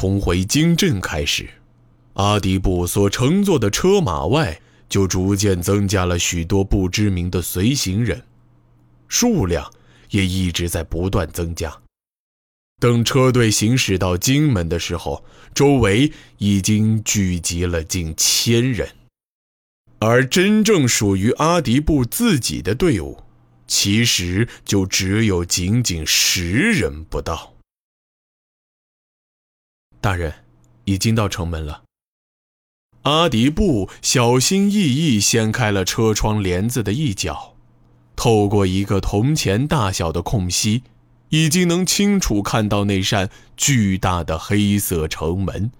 [0.00, 1.50] 从回京镇开始，
[2.12, 8.22] 阿迪布所乘坐的车马外，就逐渐增加了许多不知名的随行人，
[9.08, 9.68] 数量
[10.10, 11.76] 也一直在不断增加。
[12.78, 18.88] 等车队行驶到京门的时候，周围已经聚集了近千人，
[19.98, 23.24] 而真正属于阿迪布自己的队伍，
[23.66, 27.57] 其实就只有仅仅十人不到。
[30.00, 30.32] 大人，
[30.84, 31.84] 已经到城门了。
[33.02, 37.54] 阿迪布小心翼翼掀开了车窗帘子的一角，
[38.16, 40.82] 透过一个铜钱大小的空隙。
[41.30, 45.70] 已经能清楚看到那扇巨大的黑色城门，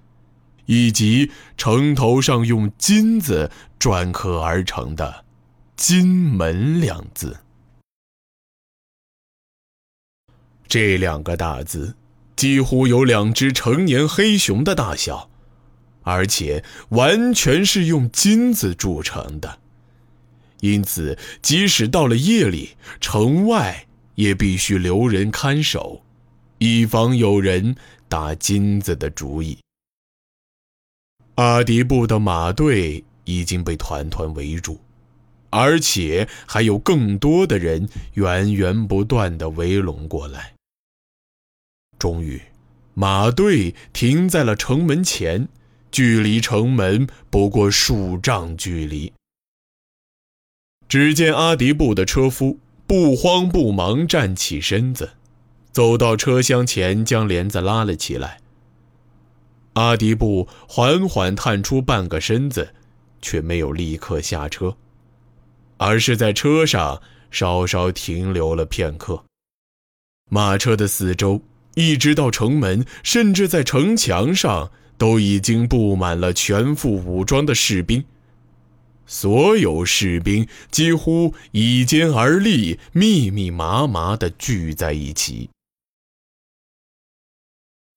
[0.66, 5.24] 以及城头上用金子篆刻而成的
[5.74, 7.38] “金门”两字。
[10.66, 11.96] 这两个大字
[12.38, 15.28] 几乎有两只成年黑熊的大小，
[16.04, 19.58] 而且完全是用金子铸成的，
[20.60, 23.84] 因此即使到了夜里，城外。
[24.18, 26.02] 也必须留人看守，
[26.58, 27.76] 以防有人
[28.08, 29.56] 打金子的主意。
[31.36, 34.80] 阿迪布的马队已经被团团围住，
[35.50, 40.57] 而且还有更多的人源源不断的围拢过来。
[41.98, 42.40] 终于，
[42.94, 45.48] 马队停在了城门前，
[45.90, 49.12] 距离城门不过数丈距离。
[50.88, 52.58] 只见阿迪布的车夫。
[52.88, 55.10] 不慌不忙站起身子，
[55.72, 58.40] 走到车厢前，将帘子拉了起来。
[59.74, 62.72] 阿迪布缓缓探出半个身子，
[63.20, 64.74] 却没有立刻下车，
[65.76, 69.22] 而是在车上稍稍停留了片刻。
[70.30, 71.42] 马车的四周，
[71.78, 78.04] 一直到城门，甚至在城墙上，都已经布满了全副武装的士兵。
[79.06, 85.50] 所有士兵几乎倚肩而立，密密麻麻地聚在一起。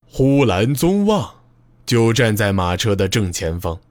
[0.06, 1.38] 呼兰宗旺
[1.84, 3.82] 就站在马车的正前方，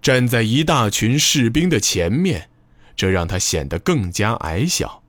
[0.00, 2.48] 站在一大群士兵的前面，
[2.94, 5.02] 这让他显得更加矮小，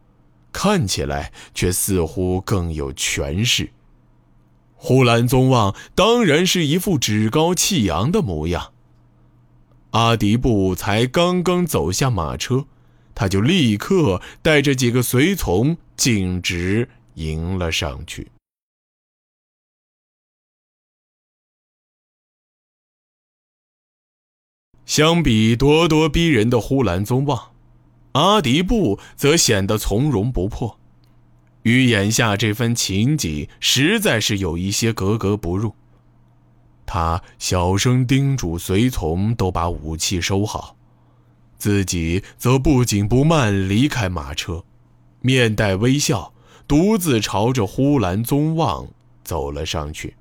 [0.51, 3.69] 看起来却似乎更有权势。
[4.85, 8.73] 呼兰宗旺当然是一副趾高气扬的模样。
[9.91, 12.65] 阿迪布才刚刚走下马车，
[13.15, 18.29] 他就立刻带着几个随从径直迎了上去。
[24.85, 27.53] 相比咄咄逼人的呼兰宗旺，
[28.11, 30.77] 阿迪布则显得从容不迫，
[31.63, 35.75] 与眼下这番情景实在是有一些格格不入。
[36.85, 40.75] 他小声叮嘱随从都把武器收好，
[41.57, 44.63] 自己则不紧不慢离开马车，
[45.21, 46.33] 面带微笑，
[46.67, 48.87] 独自朝着呼兰宗望
[49.23, 50.15] 走了上去。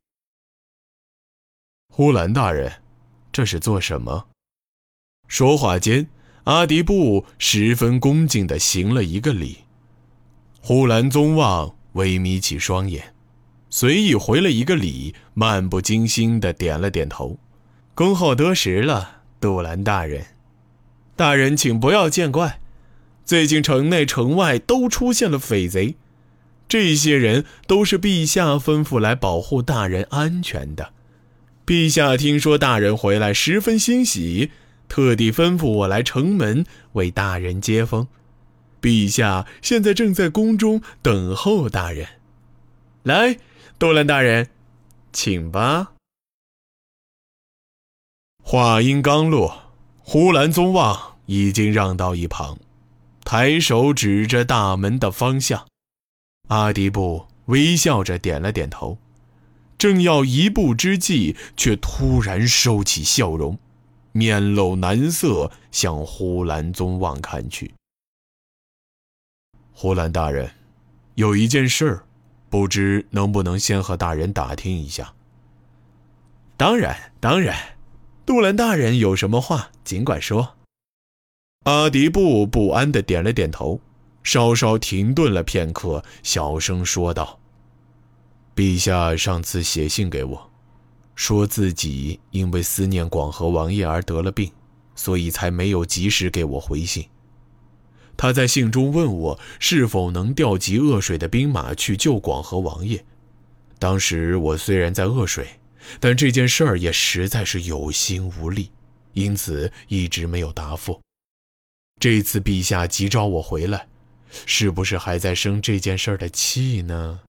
[1.93, 2.73] 呼兰大人，
[3.33, 4.29] 这是做什么？
[5.29, 6.09] 说话间，
[6.45, 9.59] 阿迪布十分恭敬地行了一个礼。
[10.65, 13.15] 呼兰宗望微眯起双眼。
[13.69, 17.37] 随意回了一个礼，漫不经心地点了点头。
[17.97, 20.25] 恭候多时了，杜兰大人。
[21.17, 22.61] 大人请不要见怪。
[23.25, 25.97] 最近城内城外都出现了匪贼，
[26.69, 30.93] 这些人都是陛下吩咐来保护大人安全的。
[31.67, 34.53] 陛下听说大人回来，十分欣喜，
[34.89, 38.07] 特地吩咐我来城门为大人接风。
[38.83, 42.07] 陛下现在正在宫中等候大人。
[43.05, 43.39] 来。
[43.79, 44.49] 杜兰大人，
[45.13, 45.95] 请吧。
[48.45, 52.57] 话音刚落，呼兰宗旺已经让到一旁，
[53.25, 55.67] 抬手指着大门的方向。
[56.47, 58.99] 阿迪布微笑着点了点头，
[59.77, 63.59] 正要一步之际，却突然收起笑容，
[64.13, 67.75] 面露难色，向呼兰宗旺看去。
[69.73, 70.51] 呼兰大人，
[71.15, 72.05] 有一件事儿。
[72.49, 75.15] 不知能不能先和大人打听一下？
[76.59, 77.57] 当然，当然，
[78.27, 80.57] 杜兰大人有什么话尽管说。
[81.65, 83.81] 阿迪布不安的点了点头，
[84.23, 87.41] 稍稍停顿了片刻，小声说道
[88.55, 90.51] ：“陛下上次写信给我，
[91.15, 94.53] 说自己因为思念广和王爷而得了病，
[94.95, 97.09] 所以才没有及时给我回信。”
[98.23, 103.05] 他在信中问我是否能调集鄂水的兵马去救广和王爷。
[103.81, 105.45] 当时我虽然在鄂水，
[105.99, 108.71] 但这件事儿也实在是有心无力，
[109.15, 111.01] 因此一直没有答复。
[111.99, 113.89] 这次陛下急召我回来，
[114.47, 117.23] 是不是还在生这件事儿的气呢？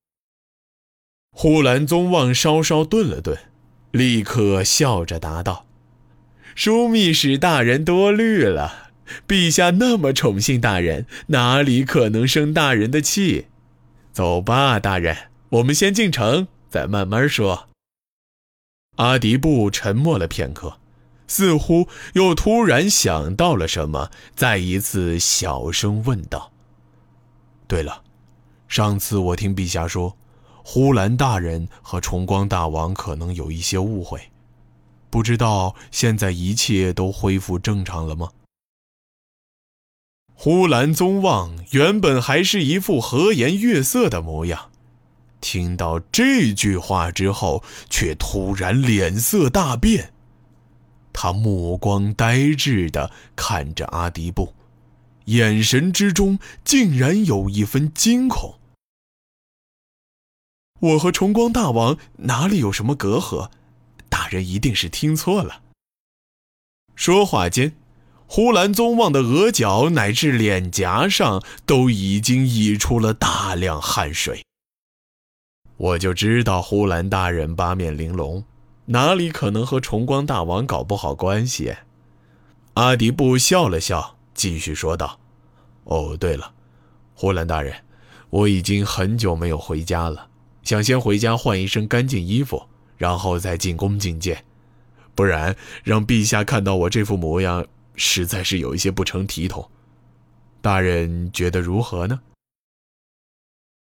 [1.36, 3.36] 呼兰宗望稍稍顿了顿，
[3.90, 5.66] 立刻笑着答道
[6.56, 8.83] ：“枢密使大人多虑了，
[9.28, 13.48] 陛下那么宠幸大人，哪里可能生大人的气？
[14.12, 17.70] 走吧，大人，我们先进城，再慢慢说。”
[18.98, 20.78] 阿迪布沉默了片刻，
[21.28, 26.52] 似乎又突然想到了什么，再一次小声问道
[27.68, 28.04] ：“对了，
[28.68, 30.16] 上次我听陛下说，
[30.64, 34.22] 呼兰大人和重光大王可能有一些误会，
[35.10, 38.30] 不知道现在一切都恢复正常了吗？”
[40.34, 44.72] 呼兰宗望原本还是一副和颜悦色的模样。
[45.40, 50.14] 听到这句话之后，却突然脸色大变。
[51.12, 54.54] 他目光呆滞的看着阿迪布，
[55.26, 58.56] 眼神之中竟然有一分惊恐。
[60.80, 63.52] 我和重光大王哪里有什么隔阂？
[64.10, 65.62] 大人一定是听错了。
[66.96, 67.76] 说话间，
[68.28, 74.44] 呼兰宗望的额角乃至脸颊上都已经溢出了大量汗水。
[75.78, 78.44] 我就知道呼兰大人八面玲珑，
[78.86, 81.76] 哪里可能和重光大王搞不好关系？
[82.76, 85.20] 阿迪布笑了笑，继续说道
[85.86, 86.54] ：“哦，对了，
[87.14, 87.76] 呼兰大人，
[88.30, 90.28] 我已经很久没有回家了，
[90.64, 92.64] 想先回家换一身干净衣服，
[92.98, 94.44] 然后再进宫觐见，
[95.14, 99.70] 不然让陛下看到我这副模样，实在是有一些不成体统。
[100.62, 102.22] 大人觉得如何呢？”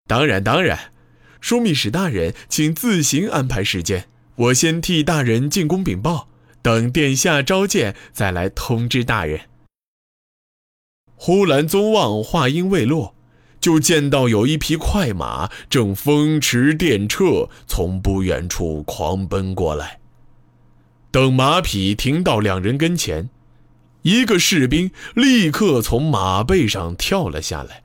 [0.08, 0.92] 当然，当然。
[1.40, 6.28] 枢密使大人，请自行安排时间，我先替大人进宫禀报，
[6.62, 9.48] 等殿下召见再来通知大人。
[11.16, 13.16] 呼兰宗望话音未落，
[13.60, 19.98] 就见到有一匹快马正风驰电掣从不远处狂奔过来。
[21.10, 23.28] 等马匹停到两人跟前，
[24.02, 27.82] 一个士兵立刻从马背上跳了下来，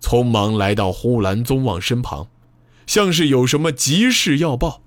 [0.00, 2.28] 匆忙来到呼兰宗望身旁。
[2.86, 4.82] 像是有什么急事要报。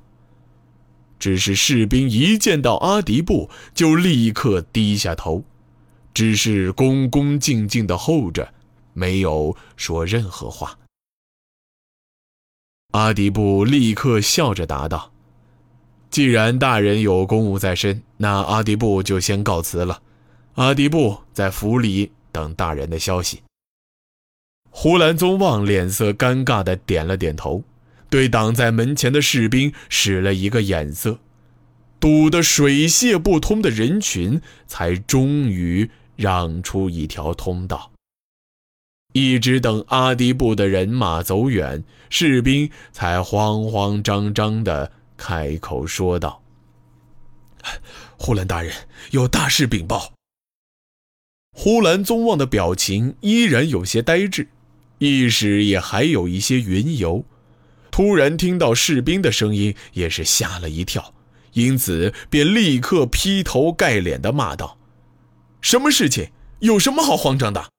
[1.19, 5.43] 只是士兵一见到阿迪布，就立刻低下头，
[6.13, 8.53] 只是恭恭敬敬的候着，
[8.93, 10.77] 没有说任何话。
[12.91, 15.11] 阿迪布立刻笑着答道
[16.11, 20.03] ：“既然大人有公务在身，那阿迪布就先告辞了。
[20.57, 23.41] 阿迪布在府里等大人的消息。”
[24.69, 27.63] 呼兰宗望脸色尴尬的点了点头。
[28.09, 31.19] 对挡在门前的士兵使了一个眼色，
[31.99, 37.91] 堵得水泄不通的人群才终于让出一条通道。
[39.11, 46.41] 一直等阿迪布的人马走远，士兵才慌慌张张地开口说道
[48.17, 48.73] ：“呼兰大人
[49.11, 50.13] 有大事禀报。”
[51.59, 54.47] 呼兰宗望的表情依然有些呆滞，
[54.99, 57.25] 意识也还有一些云游。
[57.89, 61.15] 突然听到士兵的声音，也是吓了一跳，
[61.53, 64.77] 因此便立刻劈头盖脸的骂道
[65.59, 66.29] ：“什么事情？
[66.59, 67.71] 有什么好慌张的？”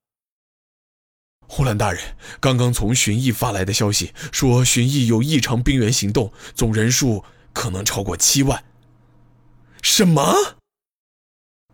[1.46, 2.02] 呼兰大人，
[2.40, 8.64] 刚刚从巡议发来的消息说，巡议有异常兵员行动，总人数可能超过七万。
[9.82, 10.57] 什么？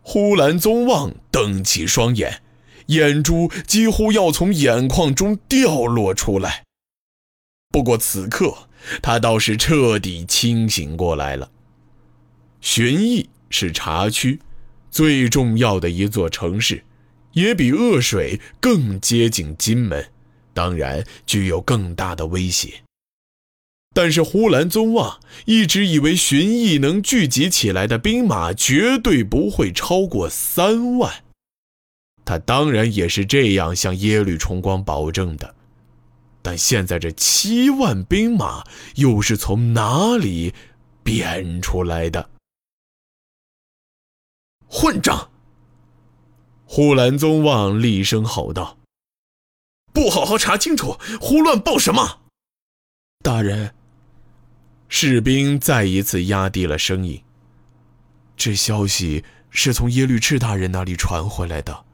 [0.06, 2.42] 呼兰宗望瞪起双眼，
[2.86, 6.62] 眼珠几乎要从眼眶中掉落出来。
[7.70, 8.68] 不过此刻，
[9.02, 11.50] 他倒是彻底清醒过来了。
[12.60, 14.40] 玄义是茶区
[14.90, 16.84] 最重要的一座城市，
[17.32, 20.06] 也比恶水更接近金门，
[20.52, 22.83] 当然具有更大的威胁。
[23.94, 31.24] 但是呼兰宗望一直以为荀彧能聚集起来的兵马绝对不会超过三万，
[32.24, 35.54] 他当然也是这样向耶律重光保证的。
[36.42, 38.64] 但现在这七万兵马
[38.96, 40.52] 又是从哪里
[41.02, 42.28] 变出来的？
[44.66, 45.30] 混账！
[46.66, 48.76] 呼兰宗望厉声吼道
[49.94, 52.22] ：“不好好查清楚，胡乱报什么？”
[53.22, 53.74] 大人，
[54.96, 57.20] 士兵再一次压低了声音
[58.38, 61.84] ：“这消息是从耶律赤大人那里传回来的。”